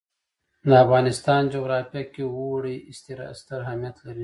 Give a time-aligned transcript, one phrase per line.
[0.69, 2.75] د افغانستان جغرافیه کې اوړي
[3.39, 4.19] ستر اهمیت لري.